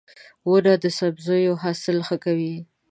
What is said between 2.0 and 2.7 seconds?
ښه کوي.